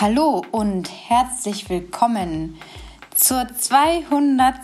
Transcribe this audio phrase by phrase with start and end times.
[0.00, 2.58] Hallo und herzlich willkommen
[3.14, 4.56] zur 200.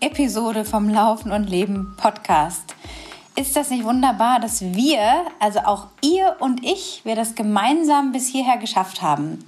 [0.00, 2.74] Episode vom Laufen und Leben Podcast.
[3.36, 8.26] Ist das nicht wunderbar, dass wir, also auch ihr und ich, wir das gemeinsam bis
[8.26, 9.44] hierher geschafft haben?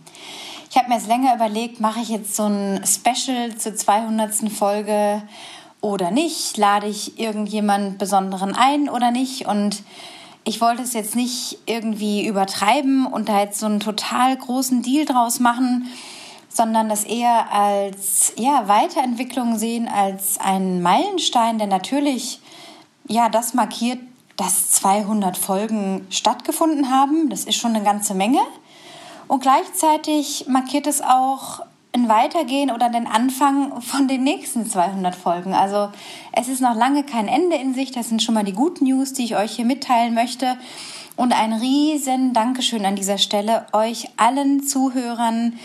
[0.69, 4.53] Ich habe mir jetzt länger überlegt, mache ich jetzt so ein Special zur 200.
[4.53, 5.23] Folge
[5.81, 6.59] oder nicht?
[6.59, 9.47] Lade ich irgendjemand Besonderen ein oder nicht?
[9.47, 9.83] Und
[10.47, 15.05] ich wollte es jetzt nicht irgendwie übertreiben und da jetzt so einen total großen Deal
[15.05, 15.91] draus machen,
[16.49, 22.39] sondern das eher als ja, Weiterentwicklung sehen, als einen Meilenstein, der natürlich
[23.09, 23.99] ja, das markiert,
[24.37, 27.29] dass 200 Folgen stattgefunden haben.
[27.29, 28.41] Das ist schon eine ganze Menge.
[29.27, 31.61] Und gleichzeitig markiert es auch
[31.97, 35.55] ein Weitergehen oder den Anfang von den nächsten 200 Folgen.
[35.55, 35.89] Also
[36.33, 37.91] es ist noch lange kein Ende in sich.
[37.91, 40.59] Das sind schon mal die guten News, die ich euch hier mitteilen möchte.
[41.17, 45.59] Und ein riesen Dankeschön an dieser Stelle euch allen Zuhörern,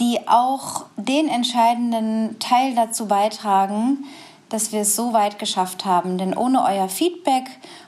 [0.00, 4.04] die auch den entscheidenden Teil dazu beitragen,
[4.48, 6.18] dass wir es so weit geschafft haben.
[6.18, 7.44] Denn ohne euer Feedback,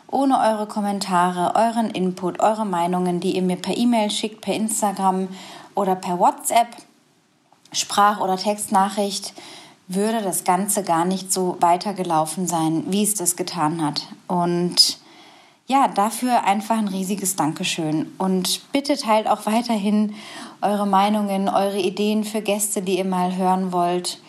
[0.08, 5.28] ohne eure Kommentare, euren Input, eure Meinungen, die ihr mir per E-Mail schickt, per Instagram
[5.74, 6.68] oder per WhatsApp,
[7.72, 9.32] Sprach- oder Textnachricht
[9.88, 14.06] würde das Ganze gar nicht so weitergelaufen sein, wie es das getan hat.
[14.28, 14.98] Und
[15.66, 18.12] ja, dafür einfach ein riesiges Dankeschön.
[18.18, 20.14] Und bitte teilt auch weiterhin
[20.62, 24.20] eure Meinungen, eure Ideen für Gäste, die ihr mal hören wollt,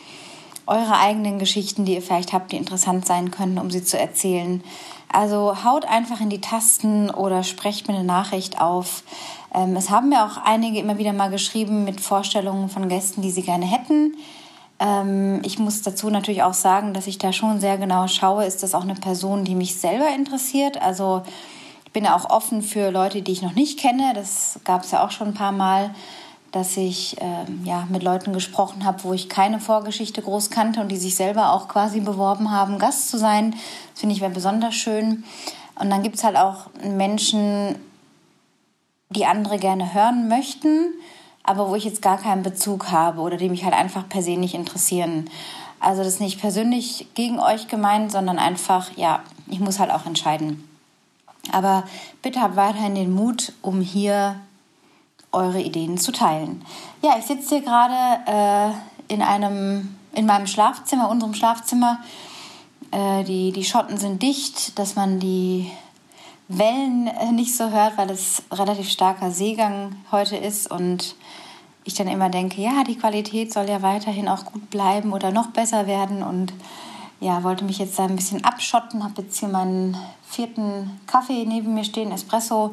[0.67, 4.63] eure eigenen Geschichten, die ihr vielleicht habt, die interessant sein können, um sie zu erzählen.
[5.13, 9.03] Also haut einfach in die Tasten oder sprecht mir eine Nachricht auf.
[9.53, 13.31] Ähm, es haben mir auch einige immer wieder mal geschrieben mit Vorstellungen von Gästen, die
[13.31, 14.15] sie gerne hätten.
[14.79, 18.63] Ähm, ich muss dazu natürlich auch sagen, dass ich da schon sehr genau schaue, ist
[18.63, 20.81] das auch eine Person, die mich selber interessiert.
[20.81, 21.23] Also
[21.85, 24.13] ich bin auch offen für Leute, die ich noch nicht kenne.
[24.15, 25.93] Das gab es ja auch schon ein paar Mal,
[26.51, 30.89] dass ich ähm, ja, mit Leuten gesprochen habe, wo ich keine Vorgeschichte groß kannte und
[30.89, 33.51] die sich selber auch quasi beworben haben, Gast zu sein.
[33.91, 35.23] Das finde ich wäre besonders schön.
[35.75, 37.75] Und dann gibt es halt auch Menschen,
[39.09, 40.93] die andere gerne hören möchten,
[41.43, 44.37] aber wo ich jetzt gar keinen Bezug habe oder die mich halt einfach per se
[44.37, 45.29] nicht interessieren.
[45.79, 50.05] Also das ist nicht persönlich gegen euch gemeint, sondern einfach, ja, ich muss halt auch
[50.05, 50.67] entscheiden.
[51.51, 51.83] Aber
[52.21, 54.35] bitte habt weiterhin den Mut, um hier
[55.31, 56.63] eure Ideen zu teilen.
[57.01, 58.75] Ja, ich sitze hier gerade
[59.09, 61.99] äh, in einem, in meinem Schlafzimmer, unserem Schlafzimmer.
[62.91, 65.71] Äh, die, die Schotten sind dicht, dass man die
[66.47, 71.15] Wellen äh, nicht so hört, weil es relativ starker Seegang heute ist und
[71.83, 75.47] ich dann immer denke, ja, die Qualität soll ja weiterhin auch gut bleiben oder noch
[75.47, 76.53] besser werden und
[77.19, 79.95] ja, wollte mich jetzt da ein bisschen abschotten, habe jetzt hier meinen
[80.27, 82.71] vierten Kaffee neben mir stehen, Espresso,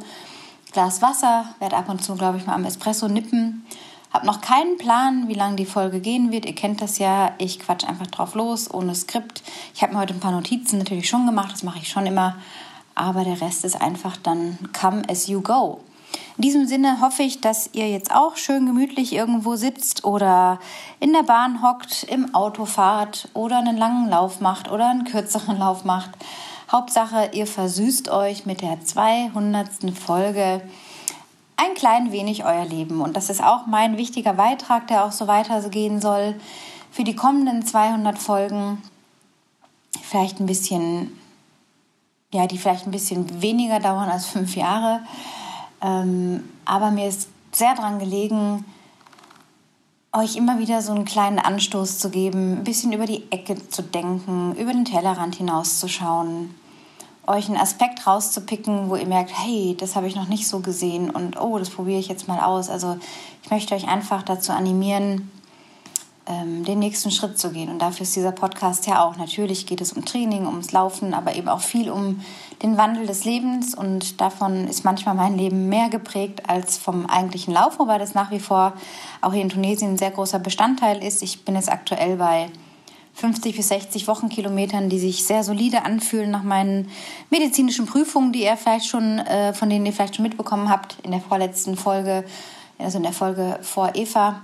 [0.72, 3.66] Glas Wasser, werde ab und zu, glaube ich, mal am Espresso nippen.
[4.12, 6.46] Habe noch keinen Plan, wie lange die Folge gehen wird.
[6.46, 7.32] Ihr kennt das ja.
[7.38, 9.42] Ich quatsch einfach drauf los, ohne Skript.
[9.74, 11.52] Ich habe mir heute ein paar Notizen natürlich schon gemacht.
[11.52, 12.36] Das mache ich schon immer
[12.98, 15.80] aber der Rest ist einfach dann come as you go.
[16.36, 20.58] In diesem Sinne hoffe ich, dass ihr jetzt auch schön gemütlich irgendwo sitzt oder
[20.98, 25.58] in der Bahn hockt, im Auto fahrt oder einen langen Lauf macht oder einen kürzeren
[25.60, 26.10] Lauf macht.
[26.70, 29.68] Hauptsache, ihr versüßt euch mit der 200.
[29.98, 30.62] Folge
[31.56, 33.00] ein klein wenig euer Leben.
[33.00, 36.34] Und das ist auch mein wichtiger Beitrag, der auch so weitergehen soll.
[36.90, 38.82] Für die kommenden 200 Folgen
[40.02, 41.18] vielleicht ein bisschen
[42.32, 45.00] ja, die vielleicht ein bisschen weniger dauern als fünf Jahre.
[45.80, 48.64] Ähm, aber mir ist sehr daran gelegen,
[50.12, 53.82] euch immer wieder so einen kleinen Anstoß zu geben, ein bisschen über die Ecke zu
[53.82, 56.54] denken, über den Tellerrand hinauszuschauen,
[57.28, 61.10] euch einen Aspekt rauszupicken, wo ihr merkt, hey, das habe ich noch nicht so gesehen
[61.10, 62.70] und oh, das probiere ich jetzt mal aus.
[62.70, 62.96] Also
[63.42, 65.30] ich möchte euch einfach dazu animieren,
[66.28, 67.70] ähm, den nächsten Schritt zu gehen.
[67.70, 69.16] Und dafür ist dieser Podcast ja auch.
[69.16, 72.20] Natürlich geht es um Training, ums Laufen, aber eben auch viel um
[72.62, 73.74] den Wandel des Lebens.
[73.74, 78.30] Und davon ist manchmal mein Leben mehr geprägt als vom eigentlichen Lauf, wobei das nach
[78.30, 78.74] wie vor
[79.22, 81.22] auch hier in Tunesien ein sehr großer Bestandteil ist.
[81.22, 82.50] Ich bin jetzt aktuell bei
[83.18, 86.88] 50 bis 60 Wochenkilometern, die sich sehr solide anfühlen nach meinen
[87.30, 91.10] medizinischen Prüfungen, die ihr vielleicht schon, äh, von denen ihr vielleicht schon mitbekommen habt in
[91.10, 92.24] der vorletzten Folge,
[92.78, 94.42] also in der Folge vor Eva.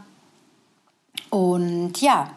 [1.30, 2.30] Und ja,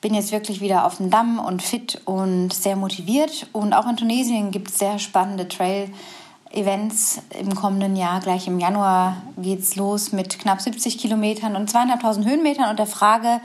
[0.00, 3.46] bin jetzt wirklich wieder auf dem Damm und fit und sehr motiviert.
[3.52, 8.18] Und auch in Tunesien gibt es sehr spannende Trail-Events im kommenden Jahr.
[8.18, 12.86] Gleich im Januar geht es los mit knapp 70 Kilometern und zweieinhalbtausend Höhenmetern und der
[12.86, 13.40] Frage,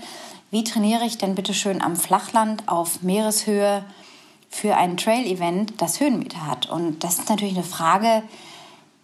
[0.52, 3.84] wie trainiere ich denn bitte schön am Flachland auf Meereshöhe
[4.50, 6.70] für ein Trail-Event, das Höhenmeter hat?
[6.70, 8.22] Und das ist natürlich eine Frage,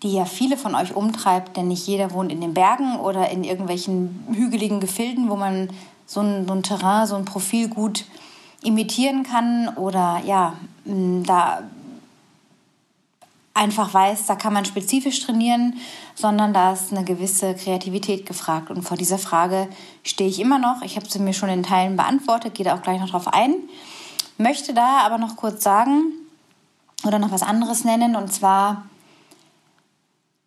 [0.04, 3.44] die ja viele von euch umtreibt, denn nicht jeder wohnt in den Bergen oder in
[3.44, 5.70] irgendwelchen hügeligen Gefilden, wo man
[6.06, 8.06] so ein, so ein Terrain, so ein Profil gut
[8.64, 10.54] imitieren kann oder ja,
[10.86, 11.64] da
[13.58, 15.80] einfach weiß, da kann man spezifisch trainieren,
[16.16, 18.70] sondern da ist eine gewisse Kreativität gefragt.
[18.70, 19.68] Und vor dieser Frage
[20.04, 20.82] stehe ich immer noch.
[20.84, 23.56] Ich habe sie mir schon in Teilen beantwortet, gehe da auch gleich noch drauf ein.
[24.38, 26.14] Möchte da aber noch kurz sagen
[27.04, 28.16] oder noch was anderes nennen.
[28.16, 28.86] Und zwar,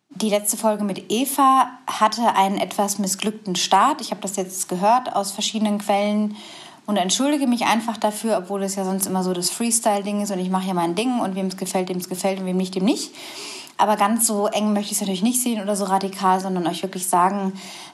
[0.09, 4.01] die letzte Folge mit Eva hatte einen etwas missglückten Start.
[4.01, 6.37] Ich habe das jetzt gehört aus verschiedenen Quellen
[6.91, 10.39] und entschuldige mich einfach dafür, obwohl es ja sonst immer so das Freestyle-Ding ist und
[10.39, 12.75] ich mache ja mein Ding und wem es gefällt, dem es gefällt und wem nicht,
[12.75, 13.11] dem nicht.
[13.77, 16.83] Aber ganz so eng möchte ich es natürlich nicht sehen oder so radikal, sondern euch
[16.83, 17.53] wirklich sagen,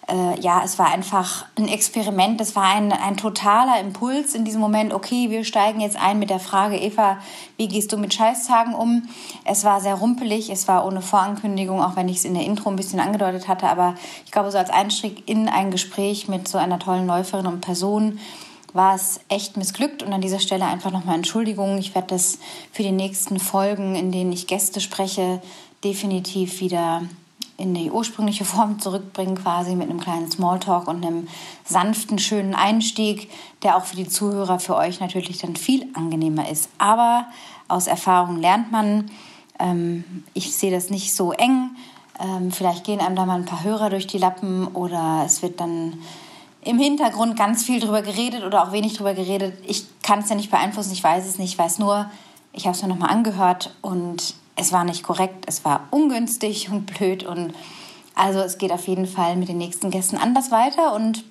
[0.10, 4.62] äh, ja, es war einfach ein Experiment, es war ein, ein totaler Impuls in diesem
[4.62, 7.20] Moment, okay, wir steigen jetzt ein mit der Frage, Eva,
[7.56, 9.08] wie gehst du mit Scheißtagen um?
[9.46, 12.72] Es war sehr rumpelig, es war ohne Vorankündigung, auch wenn ich es in der Intro
[12.72, 13.94] ein bisschen angedeutet hatte, aber
[14.26, 18.20] ich glaube, so als Einstieg in ein Gespräch mit so einer tollen Läuferin und Person,
[18.78, 21.78] war es echt missglückt und an dieser Stelle einfach nochmal Entschuldigung.
[21.80, 22.40] Ich werde das
[22.72, 25.42] für die nächsten Folgen, in denen ich Gäste spreche,
[25.84, 27.02] definitiv wieder
[27.58, 31.28] in die ursprüngliche Form zurückbringen, quasi mit einem kleinen Smalltalk und einem
[31.66, 33.32] sanften, schönen Einstieg,
[33.64, 36.70] der auch für die Zuhörer, für euch natürlich dann viel angenehmer ist.
[36.78, 37.26] Aber
[37.68, 39.10] aus Erfahrung lernt man.
[39.60, 41.72] Ähm, ich sehe das nicht so eng.
[42.20, 45.60] Ähm, vielleicht gehen einem da mal ein paar Hörer durch die Lappen oder es wird
[45.60, 45.94] dann
[46.68, 49.54] im Hintergrund ganz viel drüber geredet oder auch wenig drüber geredet.
[49.66, 52.10] Ich kann es ja nicht beeinflussen, ich weiß es nicht, ich weiß nur,
[52.52, 56.86] ich habe es mir nochmal angehört und es war nicht korrekt, es war ungünstig und
[56.86, 57.54] blöd und
[58.16, 61.24] also es geht auf jeden Fall mit den nächsten Gästen anders weiter und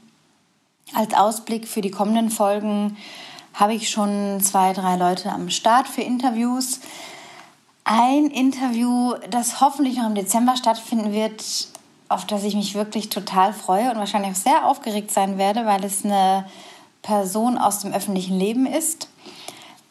[0.95, 2.97] als Ausblick für die kommenden Folgen
[3.53, 6.81] habe ich schon zwei, drei Leute am Start für Interviews.
[7.85, 11.43] Ein Interview, das hoffentlich noch im Dezember stattfinden wird,
[12.09, 15.85] auf das ich mich wirklich total freue und wahrscheinlich auch sehr aufgeregt sein werde, weil
[15.85, 16.47] es eine
[17.03, 19.09] Person aus dem öffentlichen Leben ist.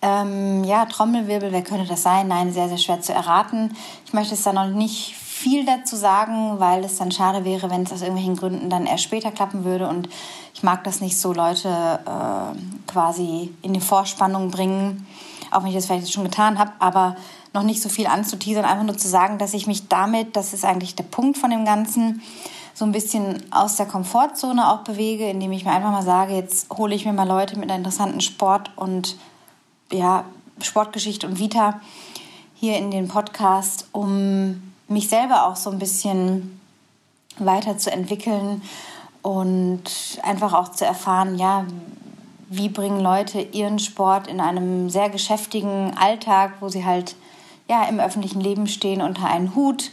[0.01, 2.27] Ähm, ja, Trommelwirbel, wer könnte das sein?
[2.27, 3.75] Nein, sehr, sehr schwer zu erraten.
[4.05, 7.83] Ich möchte es da noch nicht viel dazu sagen, weil es dann schade wäre, wenn
[7.83, 9.87] es aus irgendwelchen Gründen dann erst später klappen würde.
[9.87, 10.07] Und
[10.53, 11.69] ich mag das nicht so, Leute
[12.05, 15.05] äh, quasi in die Vorspannung bringen,
[15.51, 16.71] auch wenn ich das vielleicht schon getan habe.
[16.79, 17.15] Aber
[17.55, 20.63] noch nicht so viel anzuteasern, einfach nur zu sagen, dass ich mich damit, das ist
[20.63, 22.21] eigentlich der Punkt von dem Ganzen,
[22.75, 26.69] so ein bisschen aus der Komfortzone auch bewege, indem ich mir einfach mal sage, jetzt
[26.77, 29.15] hole ich mir mal Leute mit einer interessanten Sport und
[29.91, 30.25] ja,
[30.61, 31.79] Sportgeschichte und Vita
[32.53, 36.59] hier in den Podcast, um mich selber auch so ein bisschen
[37.37, 38.61] weiterzuentwickeln
[39.21, 39.83] und
[40.23, 41.65] einfach auch zu erfahren, ja,
[42.49, 47.15] wie bringen Leute ihren Sport in einem sehr geschäftigen Alltag, wo sie halt
[47.67, 49.91] ja, im öffentlichen Leben stehen unter einen Hut.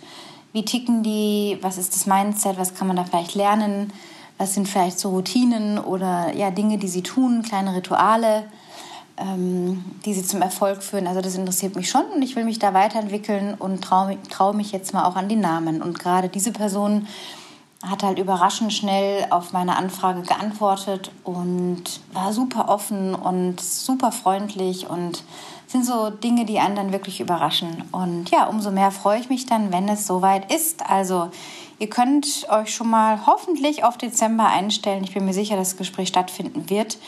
[0.52, 1.58] Wie ticken die?
[1.62, 2.58] Was ist das Mindset?
[2.58, 3.92] Was kann man da vielleicht lernen?
[4.38, 8.44] Was sind vielleicht so Routinen oder ja, Dinge, die sie tun, kleine Rituale,
[9.16, 11.06] ähm, die sie zum Erfolg führen?
[11.06, 14.72] Also das interessiert mich schon und ich will mich da weiterentwickeln und traue trau mich
[14.72, 15.80] jetzt mal auch an die Namen.
[15.80, 17.06] Und gerade diese Person
[17.82, 24.88] hat halt überraschend schnell auf meine Anfrage geantwortet und war super offen und super freundlich
[24.88, 25.24] und
[25.72, 27.84] sind so Dinge, die einen dann wirklich überraschen.
[27.93, 30.88] Und ja, umso mehr freue ich mich dann, wenn es soweit ist.
[30.88, 31.31] Also
[31.79, 35.02] ihr könnt euch schon mal hoffentlich auf Dezember einstellen.
[35.02, 36.98] Ich bin mir sicher, dass das Gespräch stattfinden wird.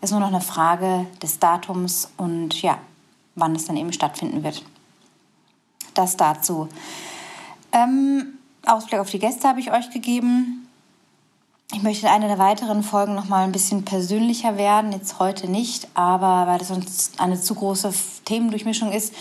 [0.00, 2.78] Ist nur noch eine Frage des Datums und ja,
[3.34, 4.62] wann es dann eben stattfinden wird.
[5.94, 6.68] Das dazu.
[7.72, 10.63] Ähm, Ausblick auf die Gäste habe ich euch gegeben.
[11.72, 14.92] Ich möchte in einer der weiteren Folgen noch mal ein bisschen persönlicher werden.
[14.92, 17.92] Jetzt heute nicht, aber weil das sonst eine zu große
[18.26, 19.14] Themendurchmischung ist.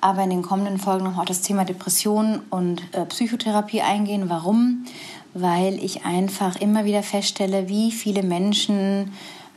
[0.00, 4.28] Aber in den kommenden Folgen noch auf das Thema Depression und äh, Psychotherapie eingehen.
[4.28, 4.84] Warum?
[5.32, 9.12] Weil ich einfach immer wieder feststelle, wie viele Menschen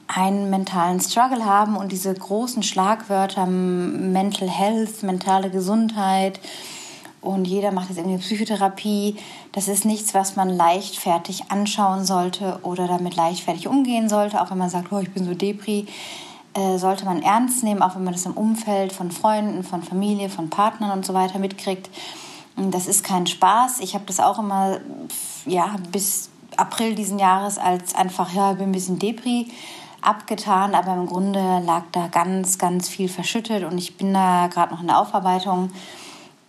[0.08, 6.40] einen mentalen Struggle haben und diese großen Schlagwörter Mental Health, mentale Gesundheit,
[7.22, 9.16] und jeder macht jetzt irgendwie Psychotherapie.
[9.52, 14.58] Das ist nichts, was man leichtfertig anschauen sollte oder damit leichtfertig umgehen sollte, auch wenn
[14.58, 15.88] man sagt, oh, ich bin so Depri.
[16.54, 20.30] Äh, sollte man ernst nehmen, auch wenn man das im Umfeld von Freunden, von Familie,
[20.30, 21.90] von Partnern und so weiter mitkriegt.
[22.56, 23.80] Das ist kein Spaß.
[23.82, 24.80] Ich habe das auch immer,
[25.46, 29.48] ja, bis April diesen Jahres als einfach, ja, ich bin ein bisschen Depri
[30.02, 34.74] abgetan, aber im Grunde lag da ganz, ganz viel verschüttet und ich bin da gerade
[34.74, 35.70] noch in der Aufarbeitung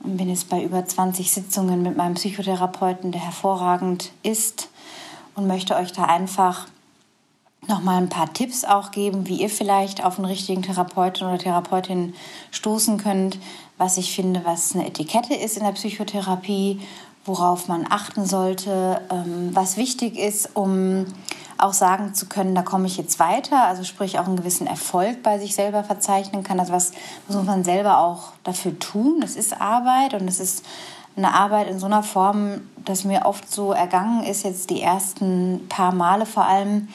[0.00, 4.68] und bin jetzt bei über 20 Sitzungen mit meinem Psychotherapeuten, der hervorragend ist.
[5.34, 6.66] Und möchte euch da einfach
[7.68, 12.14] nochmal ein paar Tipps auch geben, wie ihr vielleicht auf einen richtigen Therapeuten oder Therapeutin
[12.50, 13.38] stoßen könnt,
[13.76, 16.80] was ich finde, was eine Etikette ist in der Psychotherapie,
[17.28, 21.06] worauf man achten sollte, ähm, was wichtig ist, um
[21.58, 25.22] auch sagen zu können, da komme ich jetzt weiter, also sprich auch einen gewissen Erfolg
[25.22, 26.60] bei sich selber verzeichnen kann.
[26.60, 26.92] Also was
[27.28, 29.20] muss man selber auch dafür tun?
[29.20, 30.64] Das ist Arbeit und es ist
[31.16, 35.66] eine Arbeit in so einer Form, dass mir oft so ergangen ist, jetzt die ersten
[35.68, 36.88] paar Male vor allem,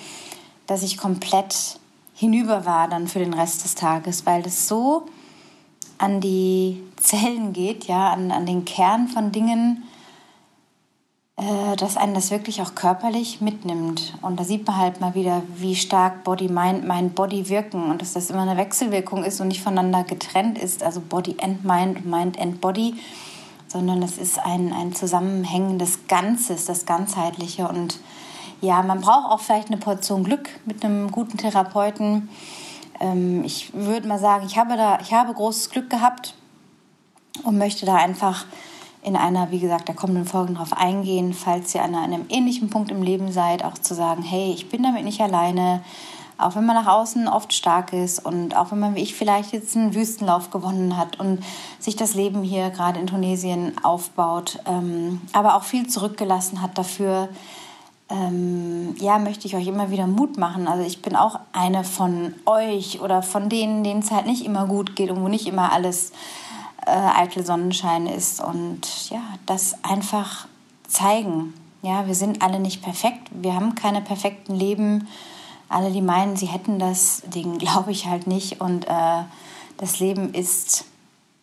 [0.65, 1.77] dass ich komplett
[2.15, 5.07] hinüber war dann für den Rest des Tages, weil das so
[5.97, 9.83] an die Zellen geht, ja, an, an den Kern von Dingen,
[11.35, 14.13] äh, dass einen das wirklich auch körperlich mitnimmt.
[14.21, 18.01] Und da sieht man halt mal wieder, wie stark Body, Mind, Mind, Body wirken und
[18.01, 21.97] dass das immer eine Wechselwirkung ist und nicht voneinander getrennt ist, also Body and Mind
[21.97, 22.95] und Mind and Body,
[23.67, 27.67] sondern es ist ein, ein zusammenhängendes Ganzes, das Ganzheitliche.
[27.67, 27.99] Und
[28.61, 32.29] ja, man braucht auch vielleicht eine Portion Glück mit einem guten Therapeuten.
[32.99, 36.35] Ähm, ich würde mal sagen, ich habe da, ich habe großes Glück gehabt
[37.43, 38.45] und möchte da einfach
[39.03, 42.89] in einer, wie gesagt, der kommenden Folgen darauf eingehen, falls ihr an einem ähnlichen Punkt
[42.89, 45.81] im Leben seid, auch zu sagen, hey, ich bin damit nicht alleine,
[46.37, 49.53] auch wenn man nach außen oft stark ist und auch wenn man wie ich vielleicht
[49.53, 51.43] jetzt einen Wüstenlauf gewonnen hat und
[51.79, 57.29] sich das Leben hier gerade in Tunesien aufbaut, ähm, aber auch viel zurückgelassen hat dafür,
[58.09, 60.67] ähm, ja, möchte ich euch immer wieder Mut machen.
[60.67, 64.65] Also ich bin auch eine von euch oder von denen, denen es halt nicht immer
[64.65, 66.42] gut geht und wo nicht immer alles äh,
[66.91, 70.47] eitel Sonnenschein ist und ja, das einfach
[70.87, 71.53] zeigen.
[71.81, 75.07] Ja, wir sind alle nicht perfekt, wir haben keine perfekten Leben.
[75.69, 78.61] Alle, die meinen, sie hätten das, denen glaube ich halt nicht.
[78.61, 79.23] Und äh,
[79.77, 80.85] das Leben ist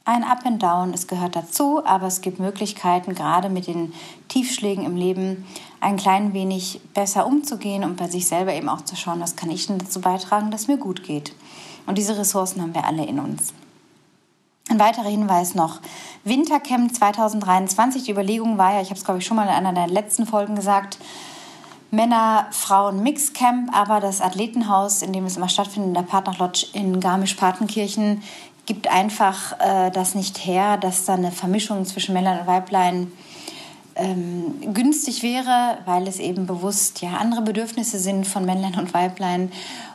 [0.05, 3.93] ein Up and Down, es gehört dazu, aber es gibt Möglichkeiten, gerade mit den
[4.29, 5.47] Tiefschlägen im Leben
[5.81, 9.51] ein klein wenig besser umzugehen und bei sich selber eben auch zu schauen, was kann
[9.51, 11.35] ich denn dazu beitragen, dass mir gut geht.
[11.87, 13.53] Und diese Ressourcen haben wir alle in uns.
[14.69, 15.81] Ein weiterer Hinweis noch.
[16.25, 18.05] Wintercamp 2023.
[18.05, 20.27] Die Überlegung war ja, ich habe es glaube ich schon mal in einer der letzten
[20.27, 20.99] Folgen gesagt,
[21.91, 26.67] Männer, Frauen Mixcamp, aber das Athletenhaus, in dem es immer stattfindet, in der Partner Lodge
[26.73, 28.23] in Garmisch-Partenkirchen,
[28.67, 33.11] gibt einfach äh, das nicht her, dass da eine Vermischung zwischen Männern und Weiblein
[33.97, 39.51] ähm, günstig wäre, weil es eben bewusst ja andere Bedürfnisse sind von Männlein und Weiblein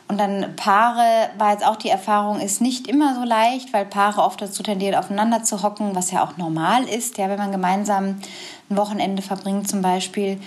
[0.08, 4.22] und dann Paare war jetzt auch die Erfahrung, ist nicht immer so leicht, weil Paare
[4.22, 8.20] oft dazu tendieren, aufeinander zu hocken, was ja auch normal ist, ja, wenn man gemeinsam
[8.70, 10.40] ein Wochenende verbringt zum Beispiel.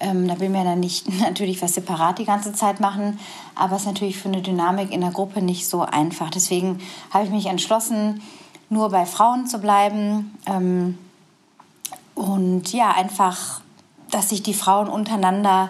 [0.00, 3.18] Ähm, da will man dann nicht natürlich was separat die ganze Zeit machen,
[3.54, 6.30] aber es ist natürlich für eine Dynamik in der Gruppe nicht so einfach.
[6.30, 6.80] Deswegen
[7.10, 8.22] habe ich mich entschlossen,
[8.70, 10.38] nur bei Frauen zu bleiben.
[10.46, 10.98] Ähm,
[12.14, 13.60] und ja, einfach,
[14.10, 15.68] dass sich die Frauen untereinander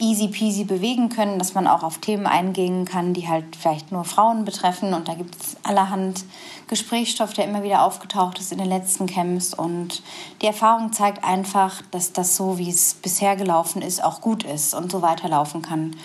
[0.00, 4.04] easy peasy bewegen können, dass man auch auf Themen eingehen kann, die halt vielleicht nur
[4.04, 4.94] Frauen betreffen.
[4.94, 6.24] Und da gibt es allerhand
[6.68, 9.54] Gesprächsstoff, der immer wieder aufgetaucht ist in den letzten Camps.
[9.54, 10.02] Und
[10.42, 14.74] die Erfahrung zeigt einfach, dass das so, wie es bisher gelaufen ist, auch gut ist
[14.74, 15.96] und so weiterlaufen kann.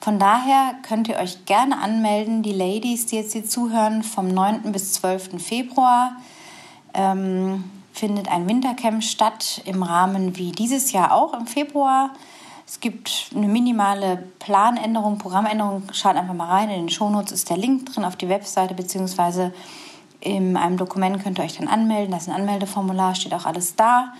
[0.00, 4.72] Von daher könnt ihr euch gerne anmelden, die Ladies, die jetzt hier zuhören, vom 9.
[4.72, 5.42] bis 12.
[5.42, 6.16] Februar.
[6.94, 12.10] Ähm, findet ein Wintercamp statt im Rahmen wie dieses Jahr auch im Februar
[12.72, 15.82] es gibt eine minimale Planänderung, Programmänderung.
[15.92, 16.70] Schaut einfach mal rein.
[16.70, 19.52] In den Shownotes ist der Link drin auf die Webseite, beziehungsweise
[20.20, 22.12] in einem Dokument könnt ihr euch dann anmelden.
[22.12, 24.14] Da ist ein Anmeldeformular, steht auch alles da.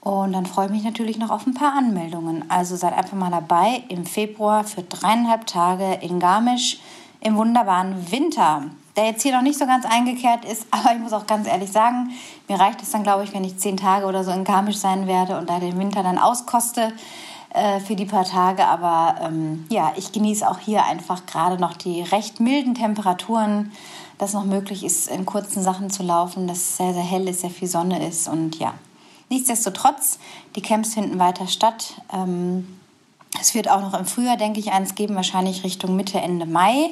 [0.00, 2.50] Und dann freue ich mich natürlich noch auf ein paar Anmeldungen.
[2.50, 6.78] Also seid einfach mal dabei im Februar für dreieinhalb Tage in Garmisch
[7.20, 8.62] im wunderbaren Winter,
[8.96, 10.66] der jetzt hier noch nicht so ganz eingekehrt ist.
[10.70, 12.12] Aber ich muss auch ganz ehrlich sagen,
[12.48, 15.06] mir reicht es dann, glaube ich, wenn ich zehn Tage oder so in Garmisch sein
[15.06, 16.94] werde und da den Winter dann auskoste.
[17.54, 18.66] Äh, für die paar Tage.
[18.66, 23.70] Aber ähm, ja, ich genieße auch hier einfach gerade noch die recht milden Temperaturen,
[24.18, 27.42] dass noch möglich ist, in kurzen Sachen zu laufen, dass es sehr, sehr hell ist,
[27.42, 28.26] sehr viel Sonne ist.
[28.26, 28.74] Und ja,
[29.28, 30.18] nichtsdestotrotz,
[30.56, 31.94] die Camps finden weiter statt.
[32.12, 32.80] Ähm,
[33.40, 36.90] es wird auch noch im Frühjahr, denke ich, eins geben, wahrscheinlich Richtung Mitte, Ende Mai.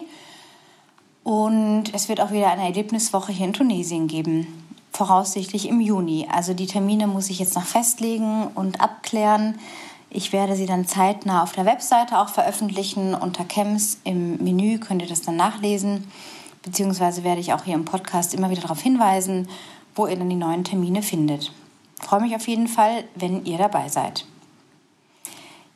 [1.25, 4.47] Und es wird auch wieder eine Erlebniswoche hier in Tunesien geben,
[4.93, 6.29] voraussichtlich im Juni.
[6.33, 9.59] Also die Termine muss ich jetzt noch festlegen und abklären.
[10.15, 13.15] Ich werde sie dann zeitnah auf der Webseite auch veröffentlichen.
[13.15, 16.07] Unter Camps im Menü könnt ihr das dann nachlesen.
[16.63, 19.49] Beziehungsweise werde ich auch hier im Podcast immer wieder darauf hinweisen,
[19.95, 21.51] wo ihr dann die neuen Termine findet.
[21.99, 24.27] Ich freue mich auf jeden Fall, wenn ihr dabei seid.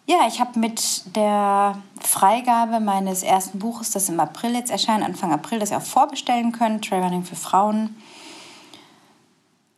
[0.05, 5.33] Ja, ich habe mit der Freigabe meines ersten Buches, das im April jetzt erscheint, Anfang
[5.33, 7.97] April, das ihr auch vorbestellen könnt, Trailrunning für Frauen,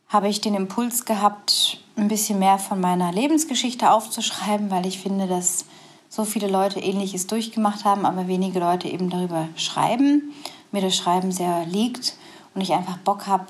[0.09, 5.27] habe ich den Impuls gehabt, ein bisschen mehr von meiner Lebensgeschichte aufzuschreiben, weil ich finde,
[5.27, 5.65] dass
[6.09, 10.33] so viele Leute Ähnliches durchgemacht haben, aber wenige Leute eben darüber schreiben.
[10.71, 12.15] Mir das Schreiben sehr liegt
[12.55, 13.45] und ich einfach Bock habe,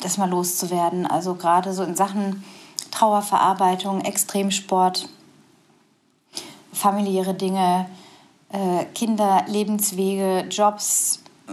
[0.00, 1.06] das mal loszuwerden.
[1.06, 2.42] Also gerade so in Sachen
[2.90, 5.08] Trauerverarbeitung, Extremsport,
[6.72, 7.86] familiäre Dinge,
[8.50, 11.52] äh, Kinder, Lebenswege, Jobs, äh,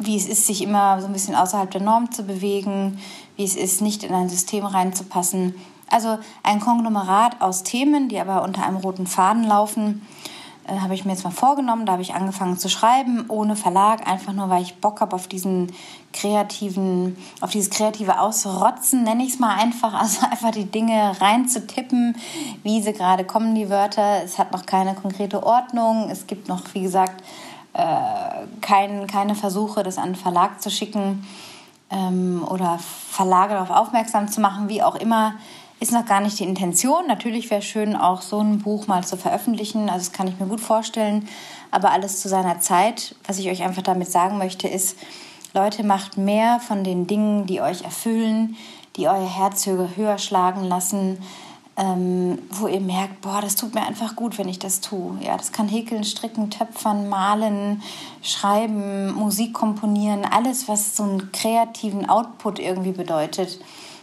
[0.00, 3.00] wie es ist, sich immer so ein bisschen außerhalb der Norm zu bewegen,
[3.40, 5.54] wie es ist, nicht in ein System reinzupassen.
[5.88, 10.06] Also ein Konglomerat aus Themen, die aber unter einem roten Faden laufen,
[10.68, 11.86] äh, habe ich mir jetzt mal vorgenommen.
[11.86, 15.26] Da habe ich angefangen zu schreiben, ohne Verlag, einfach nur, weil ich Bock habe auf
[15.26, 15.72] diesen
[16.12, 19.94] kreativen, auf dieses kreative Ausrotzen, nenne ich es mal einfach.
[20.00, 22.16] Also einfach die Dinge reinzutippen,
[22.62, 24.22] wie sie gerade kommen, die Wörter.
[24.22, 26.10] Es hat noch keine konkrete Ordnung.
[26.10, 27.24] Es gibt noch, wie gesagt,
[27.72, 27.86] äh,
[28.60, 31.24] kein, keine Versuche, das an einen Verlag zu schicken
[31.90, 35.34] ähm, oder Verlage darauf aufmerksam zu machen, wie auch immer
[35.80, 37.06] ist noch gar nicht die Intention.
[37.06, 39.88] Natürlich wäre schön, auch so ein Buch mal zu veröffentlichen.
[39.88, 41.26] Also das kann ich mir gut vorstellen.
[41.70, 43.14] Aber alles zu seiner Zeit.
[43.26, 44.98] Was ich euch einfach damit sagen möchte, ist,
[45.54, 48.56] Leute, macht mehr von den Dingen, die euch erfüllen,
[48.96, 51.18] die euer Herz höher schlagen lassen,
[51.80, 55.16] ähm, wo ihr merkt, boah, das tut mir einfach gut, wenn ich das tue.
[55.22, 57.82] Ja, das kann häkeln, stricken, töpfern, malen,
[58.22, 63.58] schreiben, Musik komponieren, alles, was so einen kreativen Output irgendwie bedeutet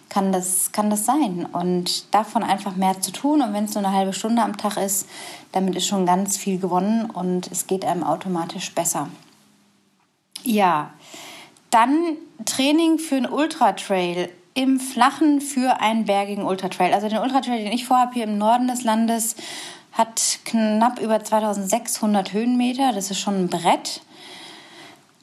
[0.09, 1.45] kann das, kann das sein.
[1.51, 3.41] Und davon einfach mehr zu tun.
[3.41, 5.07] Und wenn es nur eine halbe Stunde am Tag ist,
[5.51, 9.09] damit ist schon ganz viel gewonnen und es geht einem automatisch besser.
[10.43, 10.91] Ja,
[11.69, 12.15] dann
[12.45, 16.91] Training für einen Ultratrail im Flachen für einen bergigen Ultratrail.
[16.91, 19.35] Also den Ultratrail, den ich vorhabe hier im Norden des Landes,
[19.91, 22.91] hat knapp über 2600 Höhenmeter.
[22.91, 24.01] Das ist schon ein Brett.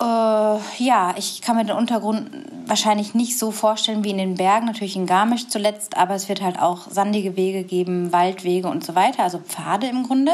[0.01, 2.31] Äh, ja, ich kann mir den Untergrund
[2.67, 6.41] wahrscheinlich nicht so vorstellen wie in den Bergen, natürlich in Garmisch zuletzt, aber es wird
[6.41, 10.33] halt auch sandige Wege geben, Waldwege und so weiter, also Pfade im Grunde.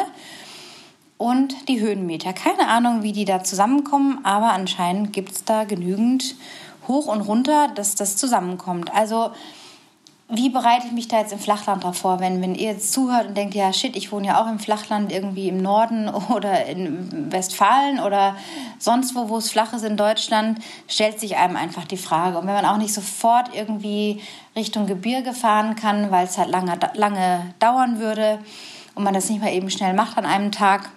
[1.16, 2.34] Und die Höhenmeter.
[2.34, 6.34] Keine Ahnung, wie die da zusammenkommen, aber anscheinend gibt es da genügend
[6.90, 8.92] hoch und runter, dass das zusammenkommt.
[8.92, 9.30] Also
[10.32, 13.28] wie bereite ich mich da jetzt im Flachland drauf vor, wenn, wenn ihr jetzt zuhört
[13.28, 17.32] und denkt, ja shit, ich wohne ja auch im Flachland, irgendwie im Norden oder in
[17.32, 18.36] Westfalen oder
[18.78, 22.38] sonst wo, wo es flach ist in Deutschland, stellt sich einem einfach die Frage.
[22.38, 24.20] Und wenn man auch nicht sofort irgendwie
[24.54, 28.38] Richtung Gebirge fahren kann, weil es halt lange, lange dauern würde
[28.94, 30.90] und man das nicht mal eben schnell macht an einem Tag,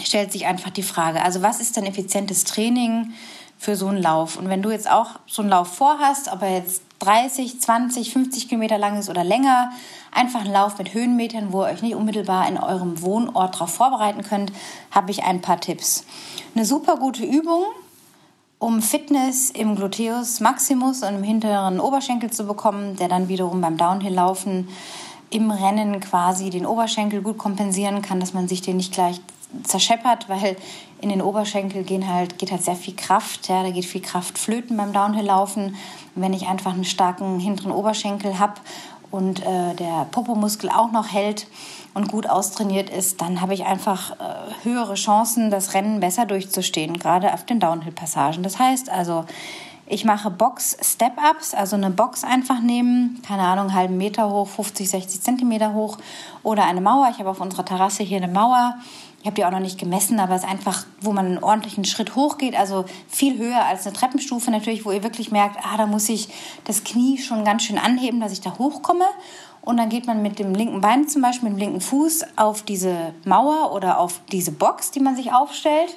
[0.00, 3.12] stellt sich einfach die Frage, also was ist denn effizientes Training
[3.58, 4.36] für so einen Lauf?
[4.36, 8.48] Und wenn du jetzt auch so einen Lauf vorhast, ob er jetzt 30, 20, 50
[8.48, 9.70] Kilometer lang ist oder länger.
[10.10, 14.22] Einfach ein Lauf mit Höhenmetern, wo ihr euch nicht unmittelbar in eurem Wohnort darauf vorbereiten
[14.22, 14.52] könnt,
[14.90, 16.04] habe ich ein paar Tipps.
[16.54, 17.64] Eine super gute Übung,
[18.58, 23.76] um Fitness im Gluteus Maximus und im hinteren Oberschenkel zu bekommen, der dann wiederum beim
[23.76, 24.68] Downhill-Laufen
[25.30, 29.20] im Rennen quasi den Oberschenkel gut kompensieren kann, dass man sich den nicht gleich
[29.64, 30.56] zerscheppert, weil
[31.00, 33.48] in den Oberschenkel gehen halt, geht halt sehr viel Kraft.
[33.48, 35.76] Ja, da geht viel Kraft flöten beim Downhill-Laufen.
[36.14, 38.54] wenn ich einfach einen starken hinteren Oberschenkel habe
[39.10, 41.46] und äh, der Popomuskel auch noch hält
[41.94, 46.98] und gut austrainiert ist, dann habe ich einfach äh, höhere Chancen, das Rennen besser durchzustehen,
[46.98, 48.42] gerade auf den Downhill-Passagen.
[48.42, 49.24] Das heißt also,
[49.86, 54.90] ich mache Box-Step-Ups, also eine Box einfach nehmen, keine Ahnung, einen halben Meter hoch, 50,
[54.90, 55.96] 60 Zentimeter hoch
[56.42, 57.08] oder eine Mauer.
[57.10, 58.74] Ich habe auf unserer Terrasse hier eine Mauer
[59.20, 61.84] ich habe die auch noch nicht gemessen, aber es ist einfach, wo man einen ordentlichen
[61.84, 65.86] Schritt hochgeht, also viel höher als eine Treppenstufe natürlich, wo ihr wirklich merkt, ah, da
[65.86, 66.28] muss ich
[66.64, 69.06] das Knie schon ganz schön anheben, dass ich da hochkomme.
[69.60, 72.62] Und dann geht man mit dem linken Bein zum Beispiel, mit dem linken Fuß auf
[72.62, 75.96] diese Mauer oder auf diese Box, die man sich aufstellt,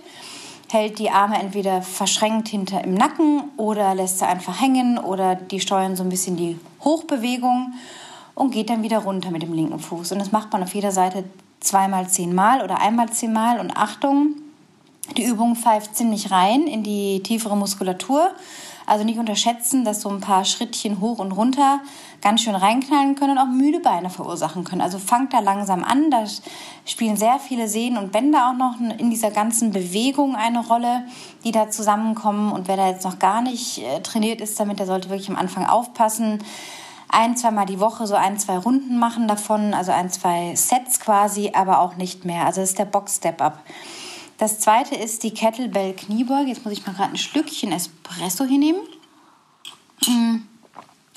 [0.72, 5.60] hält die Arme entweder verschränkt hinter im Nacken oder lässt sie einfach hängen oder die
[5.60, 7.74] steuern so ein bisschen die Hochbewegung
[8.34, 10.12] und geht dann wieder runter mit dem linken Fuß.
[10.12, 11.24] Und das macht man auf jeder Seite
[11.62, 13.60] zweimal zehnmal oder einmal zehnmal.
[13.60, 14.36] Und Achtung,
[15.16, 18.32] die Übung pfeift ziemlich rein in die tiefere Muskulatur.
[18.86, 21.80] Also nicht unterschätzen, dass so ein paar Schrittchen hoch und runter
[22.22, 24.82] ganz schön reinknallen können und auch müde Beine verursachen können.
[24.82, 26.12] Also fangt da langsam an.
[26.12, 26.26] Da
[26.86, 31.06] spielen sehr viele Sehnen und Bänder auch noch in dieser ganzen Bewegung eine Rolle,
[31.44, 32.52] die da zusammenkommen.
[32.52, 35.38] Und wer da jetzt noch gar nicht äh, trainiert ist damit, der sollte wirklich am
[35.38, 36.40] Anfang aufpassen
[37.12, 41.52] ein, zweimal die Woche so ein, zwei Runden machen davon, also ein, zwei Sets quasi,
[41.54, 42.46] aber auch nicht mehr.
[42.46, 43.60] Also das ist der Box-Step-Up.
[44.38, 46.50] Das zweite ist die Kettlebell Kniebeuge.
[46.50, 48.80] Jetzt muss ich mal gerade ein Schlückchen Espresso hier nehmen.
[50.08, 50.38] Mm.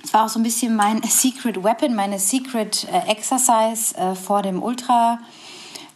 [0.02, 4.42] Das war auch so ein bisschen mein Secret Weapon, meine Secret äh, Exercise äh, vor
[4.42, 5.20] dem Ultra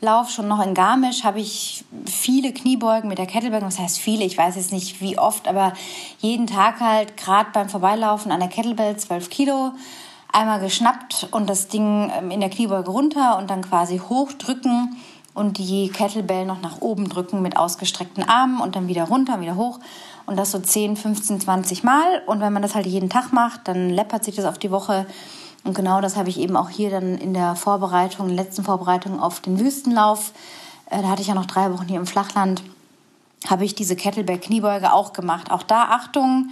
[0.01, 3.63] Lauf schon noch in Garmisch habe ich viele Kniebeugen mit der Kettlebell.
[3.63, 4.25] Was heißt viele?
[4.25, 5.73] Ich weiß jetzt nicht wie oft, aber
[6.21, 9.73] jeden Tag halt, gerade beim Vorbeilaufen an der Kettlebell, 12 Kilo,
[10.33, 14.97] einmal geschnappt und das Ding ähm, in der Kniebeuge runter und dann quasi hochdrücken
[15.35, 19.57] und die Kettlebell noch nach oben drücken mit ausgestreckten Armen und dann wieder runter, wieder
[19.57, 19.81] hoch
[20.27, 23.67] und das so 10, 15, 20 Mal und wenn man das halt jeden Tag macht,
[23.67, 25.07] dann läppert sich das auf die Woche
[25.65, 29.41] und genau das habe ich eben auch hier dann in der Vorbereitung, letzten Vorbereitung auf
[29.41, 30.33] den Wüstenlauf,
[30.91, 32.63] äh, da hatte ich ja noch drei Wochen hier im Flachland,
[33.47, 35.51] habe ich diese Kettlebell-Kniebeuge auch gemacht.
[35.51, 36.51] Auch da Achtung,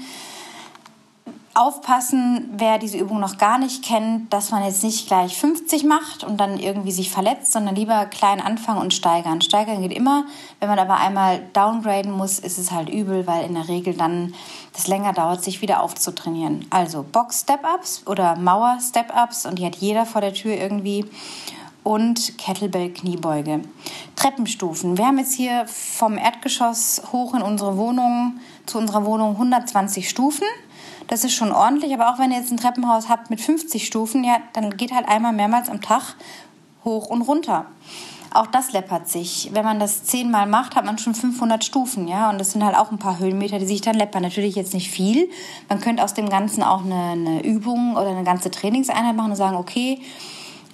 [1.57, 6.23] aufpassen, wer diese Übung noch gar nicht kennt, dass man jetzt nicht gleich 50 macht
[6.23, 9.40] und dann irgendwie sich verletzt, sondern lieber klein anfangen und steigern.
[9.40, 10.27] Steigern geht immer.
[10.61, 14.35] Wenn man aber einmal downgraden muss, ist es halt übel, weil in der Regel dann
[14.75, 16.66] das länger dauert, sich wieder aufzutrainieren.
[16.69, 21.07] Also Box Step-Ups oder Mauer Step-Ups und die hat jeder vor der Tür irgendwie
[21.87, 23.62] und Kettlebell Kniebeuge.
[24.16, 24.99] Treppenstufen.
[24.99, 30.47] Wir haben jetzt hier vom Erdgeschoss hoch in unsere Wohnung zu unserer Wohnung 120 Stufen.
[31.09, 34.25] Das ist schon ordentlich, aber auch wenn ihr jetzt ein Treppenhaus habt mit 50 Stufen,
[34.25, 36.14] ja, dann geht halt einmal mehrmals am Tag
[36.85, 37.66] hoch und runter.
[38.35, 39.51] Auch das läppert sich.
[39.53, 42.29] Wenn man das zehnmal macht, hat man schon 500 Stufen, ja.
[42.29, 44.23] Und das sind halt auch ein paar Höhenmeter, die sich dann läppern.
[44.23, 45.31] Natürlich jetzt nicht viel.
[45.69, 49.37] Man könnte aus dem Ganzen auch eine, eine Übung oder eine ganze Trainingseinheit machen und
[49.37, 50.01] sagen, okay,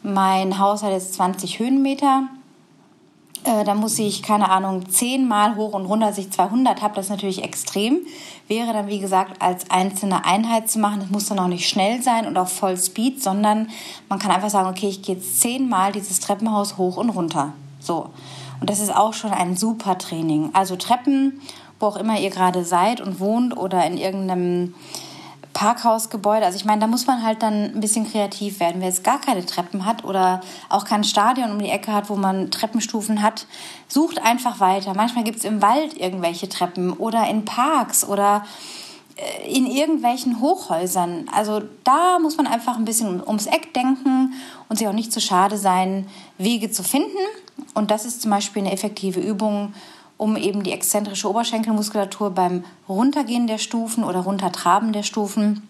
[0.03, 2.25] mein Haus hat jetzt 20 Höhenmeter
[3.45, 7.07] äh, da muss ich, keine Ahnung, zehnmal hoch und runter, dass ich 200 habe, das
[7.07, 7.99] ist natürlich extrem.
[8.53, 11.01] Wäre dann, wie gesagt, als einzelne Einheit zu machen.
[11.01, 13.71] Das muss dann auch nicht schnell sein und auf Vollspeed, sondern
[14.11, 17.55] man kann einfach sagen, okay, ich gehe jetzt zehnmal dieses Treppenhaus hoch und runter.
[17.81, 18.11] So.
[18.61, 20.51] Und das ist auch schon ein super Training.
[20.53, 21.41] Also Treppen,
[21.81, 24.75] wo auch immer ihr gerade seid und wohnt oder in irgendeinem
[25.53, 26.45] Parkhausgebäude.
[26.45, 28.81] Also ich meine, da muss man halt dann ein bisschen kreativ werden.
[28.81, 32.17] Wer jetzt gar keine Treppen hat oder auch kein Stadion um die Ecke hat, wo
[32.17, 33.47] man Treppenstufen hat,
[33.89, 34.95] sucht einfach weiter.
[34.95, 38.45] Manchmal gibt es im Wald irgendwelche Treppen oder in Parks oder
[39.17, 41.29] äh, in irgendwelchen Hochhäusern.
[41.33, 44.35] Also da muss man einfach ein bisschen ums Eck denken
[44.69, 46.07] und sich auch nicht zu schade sein,
[46.39, 47.19] Wege zu finden.
[47.75, 49.75] Und das ist zum Beispiel eine effektive Übung,
[50.23, 55.69] um eben die exzentrische Oberschenkelmuskulatur beim Runtergehen der Stufen oder Runtertraben der Stufen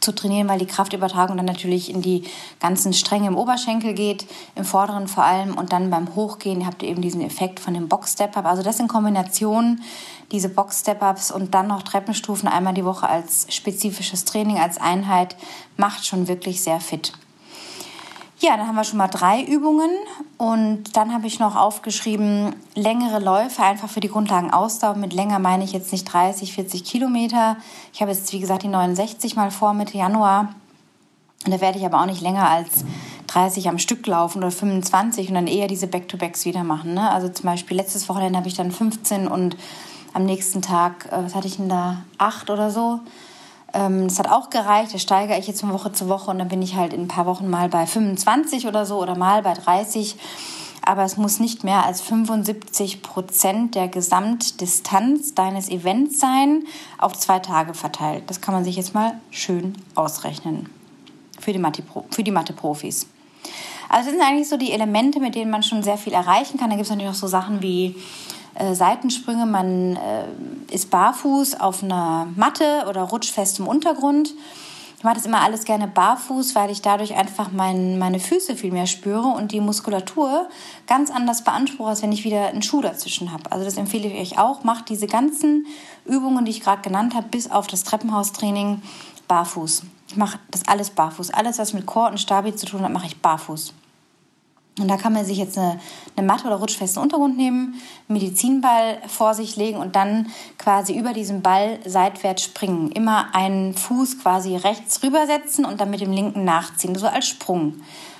[0.00, 2.24] zu trainieren, weil die Kraftübertragung dann natürlich in die
[2.60, 6.88] ganzen Stränge im Oberschenkel geht, im vorderen vor allem und dann beim Hochgehen habt ihr
[6.88, 8.46] eben diesen Effekt von dem Box-Step-Up.
[8.46, 9.82] Also das in Kombination,
[10.32, 15.36] diese Box-Step-Ups und dann noch Treppenstufen einmal die Woche als spezifisches Training, als Einheit,
[15.76, 17.12] macht schon wirklich sehr fit.
[18.40, 19.90] Ja, dann haben wir schon mal drei Übungen
[20.36, 24.94] und dann habe ich noch aufgeschrieben, längere Läufe einfach für die Grundlagen Ausdauer.
[24.94, 27.56] Mit länger meine ich jetzt nicht 30, 40 Kilometer.
[27.92, 30.54] Ich habe jetzt, wie gesagt, die 69 mal vor Mitte Januar.
[31.44, 32.84] Und da werde ich aber auch nicht länger als
[33.26, 36.94] 30 am Stück laufen oder 25 und dann eher diese Back-to-Backs wieder machen.
[36.94, 37.10] Ne?
[37.10, 39.56] Also zum Beispiel letztes Wochenende habe ich dann 15 und
[40.14, 43.00] am nächsten Tag, äh, was hatte ich denn da, 8 oder so.
[43.74, 44.94] Ähm, das hat auch gereicht.
[44.94, 47.08] Das steigere ich jetzt von Woche zu Woche und dann bin ich halt in ein
[47.08, 50.16] paar Wochen mal bei 25 oder so oder mal bei 30.
[50.84, 56.64] Aber es muss nicht mehr als 75 Prozent der Gesamtdistanz deines Events sein,
[56.96, 58.24] auf zwei Tage verteilt.
[58.28, 60.70] Das kann man sich jetzt mal schön ausrechnen
[61.38, 63.06] für die Mathe-Profis.
[63.88, 66.70] Also das sind eigentlich so die Elemente, mit denen man schon sehr viel erreichen kann.
[66.70, 67.96] Da gibt es natürlich auch so Sachen wie
[68.58, 69.46] äh, Seitensprünge.
[69.46, 70.24] Man äh,
[70.74, 74.34] ist barfuß auf einer Matte oder rutscht fest im Untergrund.
[74.98, 78.72] Ich mache das immer alles gerne barfuß, weil ich dadurch einfach mein, meine Füße viel
[78.72, 80.48] mehr spüre und die Muskulatur
[80.88, 83.52] ganz anders beanspruche, als wenn ich wieder einen Schuh dazwischen habe.
[83.52, 84.64] Also das empfehle ich euch auch.
[84.64, 85.66] Macht diese ganzen
[86.04, 88.82] Übungen, die ich gerade genannt habe, bis auf das Treppenhaustraining
[89.28, 89.84] barfuß.
[90.08, 91.30] Ich mache das alles barfuß.
[91.30, 93.74] Alles, was mit Core und Stabi zu tun hat, mache ich barfuß.
[94.78, 95.78] Und da kann man sich jetzt eine,
[96.16, 101.42] eine Matte oder rutschfesten Untergrund nehmen, Medizinball vor sich legen und dann quasi über diesen
[101.42, 102.92] Ball seitwärts springen.
[102.92, 107.74] Immer einen Fuß quasi rechts rübersetzen und dann mit dem linken nachziehen, so als Sprung.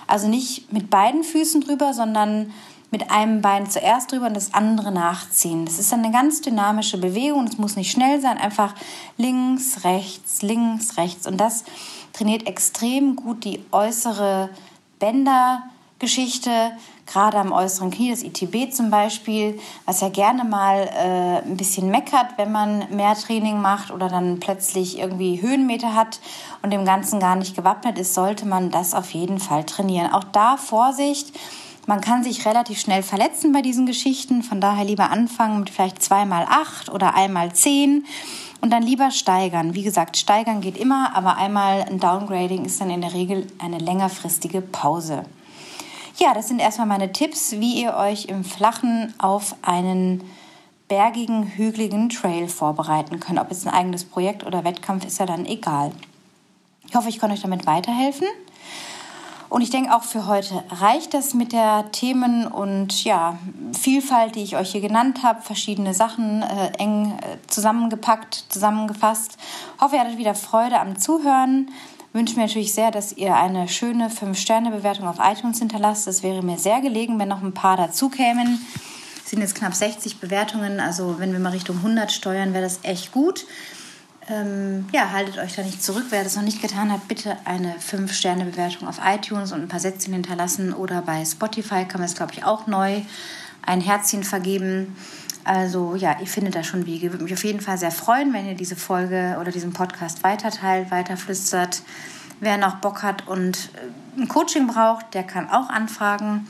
[0.06, 2.52] Also nicht mit beiden Füßen drüber, sondern
[2.90, 5.66] mit einem Bein zuerst drüber und das andere nachziehen.
[5.66, 7.46] Das ist eine ganz dynamische Bewegung.
[7.46, 8.74] Es muss nicht schnell sein, einfach
[9.18, 11.26] links, rechts, links, rechts.
[11.26, 11.64] Und das
[12.14, 14.48] trainiert extrem gut die äußere
[14.98, 15.64] Bänder,
[15.98, 16.50] Geschichte,
[17.06, 21.90] gerade am äußeren Knie, das ITB zum Beispiel, was ja gerne mal äh, ein bisschen
[21.90, 26.20] meckert, wenn man mehr Training macht oder dann plötzlich irgendwie Höhenmeter hat
[26.62, 30.12] und dem Ganzen gar nicht gewappnet ist, sollte man das auf jeden Fall trainieren.
[30.12, 31.36] Auch da Vorsicht.
[31.86, 36.02] Man kann sich relativ schnell verletzen bei diesen Geschichten, von daher lieber anfangen mit vielleicht
[36.02, 38.04] zweimal acht oder einmal zehn
[38.60, 39.74] und dann lieber steigern.
[39.74, 43.78] Wie gesagt, steigern geht immer, aber einmal ein Downgrading ist dann in der Regel eine
[43.78, 45.24] längerfristige Pause.
[46.20, 50.28] Ja, das sind erstmal meine Tipps, wie ihr euch im Flachen auf einen
[50.88, 53.38] bergigen, hügeligen Trail vorbereiten könnt.
[53.38, 55.92] Ob es ein eigenes Projekt oder Wettkampf ist ja dann egal.
[56.88, 58.26] Ich hoffe, ich konnte euch damit weiterhelfen.
[59.48, 63.38] Und ich denke auch für heute reicht das mit der Themen und ja,
[63.72, 69.38] Vielfalt, die ich euch hier genannt habe, verschiedene Sachen äh, eng äh, zusammengepackt, zusammengefasst.
[69.80, 71.70] Hoffe, ihr hattet wieder Freude am Zuhören.
[72.12, 76.06] Wünsche mir natürlich sehr, dass ihr eine schöne 5-Sterne-Bewertung auf iTunes hinterlasst.
[76.06, 78.60] Das wäre mir sehr gelegen, wenn noch ein paar dazu kämen.
[79.24, 82.80] Es sind jetzt knapp 60 Bewertungen, also wenn wir mal Richtung 100 steuern, wäre das
[82.82, 83.44] echt gut.
[84.30, 86.06] Ähm, ja, haltet euch da nicht zurück.
[86.10, 90.14] Wer das noch nicht getan hat, bitte eine 5-Sterne-Bewertung auf iTunes und ein paar Sätzchen
[90.14, 90.72] hinterlassen.
[90.72, 93.02] Oder bei Spotify kann man es, glaube ich, auch neu
[93.62, 94.96] ein Herzchen vergeben.
[95.48, 97.10] Also ja, ihr findet da schon Wege.
[97.10, 100.90] Würde mich auf jeden Fall sehr freuen, wenn ihr diese Folge oder diesen Podcast weiterteilt,
[100.90, 101.80] weiterflüstert.
[102.38, 103.70] Wer noch Bock hat und
[104.16, 106.46] äh, ein Coaching braucht, der kann auch anfragen.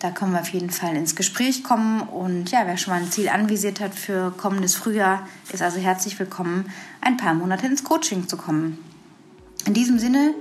[0.00, 2.00] Da können wir auf jeden Fall ins Gespräch kommen.
[2.00, 6.18] Und ja, wer schon mal ein Ziel anvisiert hat für kommendes Frühjahr, ist also herzlich
[6.18, 6.68] willkommen,
[7.00, 8.76] ein paar Monate ins Coaching zu kommen.
[9.66, 10.34] In diesem Sinne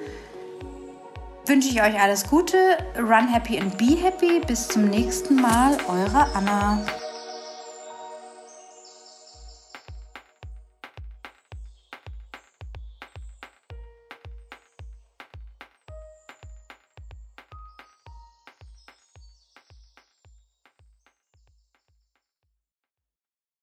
[1.46, 2.58] wünsche ich euch alles Gute.
[2.98, 4.42] Run happy and be happy.
[4.48, 5.78] Bis zum nächsten Mal.
[5.88, 6.84] Eure Anna.